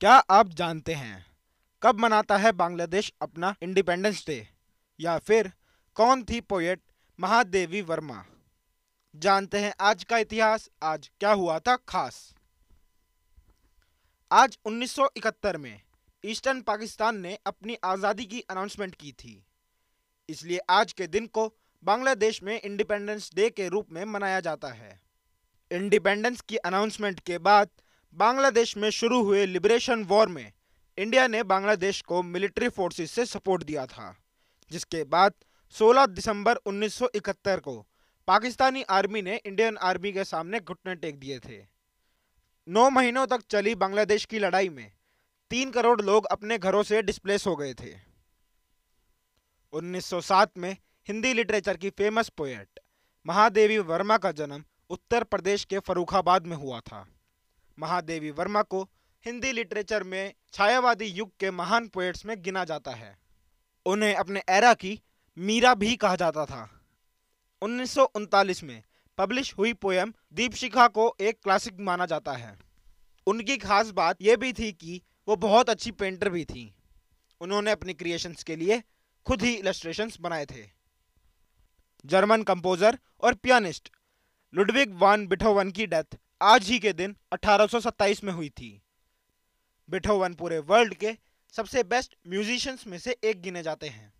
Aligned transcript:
क्या 0.00 0.12
आप 0.12 0.48
जानते 0.48 0.94
हैं 0.94 1.26
कब 1.82 1.98
मनाता 2.00 2.36
है 2.36 2.52
बांग्लादेश 2.52 3.12
अपना 3.22 3.54
इंडिपेंडेंस 3.62 4.26
डे? 4.26 4.48
या 5.00 5.18
फिर 5.18 5.52
कौन 5.94 6.22
थी 6.22 6.40
पोएट 6.40 6.80
महादेवी 7.20 7.82
वर्मा? 7.82 8.24
जानते 9.16 9.58
हैं 9.58 9.74
आज 9.80 10.04
का 10.04 10.18
इतिहास, 10.18 10.70
आज 10.82 11.10
क्या 11.20 11.32
हुआ 11.32 11.58
था 11.58 11.76
खास? 11.76 12.34
आज 14.32 14.58
1971 14.66 15.56
में 15.56 15.80
ईस्टर्न 16.24 16.60
पाकिस्तान 16.60 17.20
ने 17.20 17.38
अपनी 17.46 17.76
आज़ादी 17.84 18.24
की 18.24 18.40
अनाउंसमेंट 18.40 18.94
की 18.94 19.12
थी। 19.12 19.44
इसलिए 20.28 20.58
आज 20.58 20.92
के 20.92 21.06
दिन 21.06 21.26
को 21.26 21.54
बांग्लादेश 21.84 22.42
में 22.42 22.60
इंडिपेंडेंस 22.60 23.30
डे 23.34 23.50
के 23.50 23.68
रूप 23.68 23.92
में 23.92 24.04
मनाया 24.04 24.40
जाता 24.40 24.68
है। 24.68 25.00
इंडिपेंडेंस 25.70 26.40
की 26.40 26.56
अनाउंसमेंट 26.56 27.20
के 27.20 27.38
बाद 27.38 27.68
बांग्लादेश 28.14 28.76
में 28.76 28.90
शुरू 28.90 29.22
हुए 29.22 29.44
लिबरेशन 29.46 30.02
वॉर 30.04 30.28
में 30.28 30.52
इंडिया 30.98 31.26
ने 31.28 31.42
बांग्लादेश 31.42 32.00
को 32.02 32.22
मिलिट्री 32.22 32.68
फोर्सेस 32.68 33.10
से 33.10 33.26
सपोर्ट 33.26 33.62
दिया 33.62 33.86
था, 33.86 34.14
जिसके 34.70 35.04
बाद 35.04 35.34
16 35.74 36.06
दिसंबर 36.06 36.56
1971 36.56 37.60
को 37.60 37.86
पाकिस्तानी 38.28 38.82
आर्मी 38.82 39.22
ने 39.22 39.36
इंडियन 39.36 39.76
आर्मी 39.76 40.12
के 40.12 40.24
सामने 40.24 40.60
घुटने 40.60 40.94
टेक 40.94 41.18
दिए 41.18 41.38
थे। 41.38 41.58
नौ 42.68 42.88
महीनों 42.90 43.26
तक 43.26 43.42
चली 43.50 43.74
बांग्लादेश 43.74 44.24
की 44.24 44.38
लड़ाई 44.38 44.68
में 44.68 44.92
तीन 45.50 45.70
करोड़ 45.70 46.00
लोग 46.00 46.26
अपने 46.26 46.58
घरों 46.58 46.82
से 46.82 47.02
डिस्प्लेस 47.02 47.46
हो 47.46 47.56
गए 47.56 47.74
थे। 47.74 47.94
1907 49.72 50.58
में 50.58 50.76
हिंदी 51.08 51.32
लिटरेचर 51.34 51.76
की 51.76 51.90
फ़ेमस 51.90 52.28
पोएट 52.28 52.80
महादेवी 53.26 53.78
वर्मा 53.78 54.18
का 54.18 54.32
जन्म 54.32 54.64
उत्तर 54.90 55.24
प्रदेश 55.24 55.64
के 55.64 55.78
फरुखाबाद 55.78 56.46
में 56.46 56.56
हुआ 56.56 56.80
था। 56.80 57.06
महादेवी 57.78 58.30
वर्मा 58.30 58.62
को 58.62 58.82
हिंदी 59.24 59.52
लिटरेचर 59.52 60.02
में 60.02 60.34
छायावादी 60.52 61.04
युग 61.04 61.32
के 61.40 61.50
महान 61.50 61.88
पोएट्स 61.88 62.26
में 62.26 62.42
गिना 62.42 62.64
जाता 62.64 62.90
है। 62.90 63.18
उन्हें 63.86 64.14
अपने 64.14 64.42
एरा 64.48 64.74
की 64.74 65.00
मीरा 65.38 65.74
भी 65.74 65.96
कहा 65.96 66.16
जाता 66.16 66.44
था। 66.44 66.80
उन्नीस 67.62 67.90
सौ 67.90 68.04
उनतालीस 68.04 68.62
में 68.62 68.82
पब्लिश 69.18 69.54
हुई 69.58 69.72
पोएम 69.72 70.12
दीपशिखा 70.32 70.88
को 70.88 71.16
एक 71.20 71.40
क्लासिक 71.42 71.80
माना 71.80 72.06
जाता 72.06 72.32
है। 72.32 72.58
उनकी 73.26 73.56
खास 73.56 73.90
बात 73.90 74.22
यह 74.22 74.36
भी 74.36 74.52
थी 74.52 74.72
कि 74.72 75.02
वो 75.28 75.36
बहुत 75.36 75.70
अच्छी 75.70 75.90
पेंटर 75.90 76.28
भी 76.28 76.44
थी। 76.44 76.74
उन्होंने 77.40 77.70
अपनी 77.70 77.94
क्रिएशंस 77.94 78.42
के 78.42 78.56
लिए 78.56 78.82
खुद 79.26 79.42
ही 79.42 79.54
इलस्ट्रेशंस 79.54 80.18
बनाए 80.20 80.46
थे। 80.46 80.64
जर्मन 82.06 82.42
कंपोजर 82.42 82.98
और 83.20 83.34
पियानिस्ट 83.34 83.92
लुडविग 84.54 84.94
वान 84.94 85.26
बिठोवन 85.26 85.70
की 85.70 85.86
डेथ 85.86 86.18
आज 86.42 86.68
ही 86.68 86.78
के 86.78 86.92
दिन 86.92 87.16
1827 87.32 88.24
में 88.24 88.32
हुई 88.32 88.48
थी। 88.48 88.82
बिठोवन 89.90 90.34
पूरे 90.34 90.58
वर्ल्ड 90.58 90.94
के 90.94 91.16
सबसे 91.52 91.82
बेस्ट 91.82 92.16
म्यूजिशियंस 92.28 92.86
में 92.86 92.98
से 92.98 93.16
एक 93.24 93.42
गिने 93.42 93.62
जाते 93.62 93.88
हैं। 93.88 94.12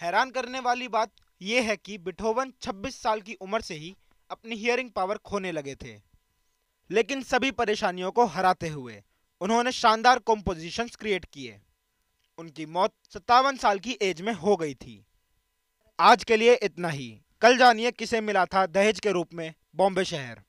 हैरान 0.00 0.30
करने 0.30 0.60
वाली 0.60 0.88
बात 0.88 1.10
यह 1.42 1.62
है 1.62 1.76
कि 1.76 1.98
बिठोवन 1.98 2.52
26 2.60 3.02
साल 3.02 3.20
की 3.20 3.34
उम्र 3.34 3.60
से 3.60 3.74
ही 3.74 3.96
अपनी 4.30 4.56
हियरिंग 4.56 4.90
पावर 4.90 5.18
खोने 5.18 5.52
लगे 5.52 5.74
थे। 5.74 6.00
लेकिन 6.90 7.22
सभी 7.22 7.50
परेशानियों 7.50 8.10
को 8.10 8.24
हराते 8.24 8.68
हुए 8.68 9.02
उन्होंने 9.40 9.72
शानदार 9.72 10.18
कॉम्पोजिशंस 10.18 10.96
क्रिएट 10.96 11.24
किए। 11.24 11.60
उनकी 12.38 12.66
मौत 12.66 12.94
सत्तावन 13.14 13.56
साल 13.56 13.78
की 13.78 13.98
एज 14.02 14.20
में 14.20 14.32
हो 14.32 14.56
गई 14.56 14.74
थी। 14.74 15.06
आज 16.00 16.24
के 16.24 16.36
लिए 16.36 16.54
इतना 16.54 16.88
ही। 16.88 17.20
कल 17.40 17.56
जानिए 17.56 17.90
किसे 17.90 18.20
मिला 18.20 18.44
था 18.44 18.66
दहेज 18.66 19.00
के 19.00 19.10
रूप 19.10 19.34
में 19.34 19.54
बॉम्बे 19.76 20.04
शहर। 20.04 20.42